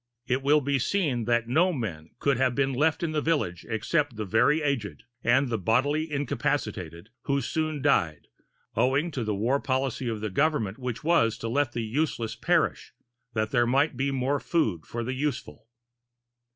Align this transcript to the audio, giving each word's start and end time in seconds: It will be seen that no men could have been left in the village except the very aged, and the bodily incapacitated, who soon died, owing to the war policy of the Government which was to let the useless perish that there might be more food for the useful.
It 0.25 0.41
will 0.41 0.61
be 0.61 0.79
seen 0.79 1.25
that 1.25 1.47
no 1.47 1.71
men 1.71 2.09
could 2.17 2.37
have 2.37 2.55
been 2.55 2.73
left 2.73 3.03
in 3.03 3.11
the 3.11 3.21
village 3.21 3.67
except 3.69 4.15
the 4.15 4.25
very 4.25 4.63
aged, 4.63 5.03
and 5.23 5.47
the 5.47 5.59
bodily 5.59 6.11
incapacitated, 6.11 7.09
who 7.25 7.39
soon 7.39 7.83
died, 7.83 8.27
owing 8.75 9.11
to 9.11 9.23
the 9.23 9.35
war 9.35 9.59
policy 9.59 10.07
of 10.09 10.19
the 10.19 10.31
Government 10.31 10.79
which 10.79 11.03
was 11.03 11.37
to 11.37 11.47
let 11.47 11.73
the 11.73 11.83
useless 11.83 12.35
perish 12.35 12.93
that 13.33 13.51
there 13.51 13.67
might 13.67 13.95
be 13.95 14.09
more 14.09 14.39
food 14.39 14.87
for 14.87 15.03
the 15.03 15.13
useful. 15.13 15.67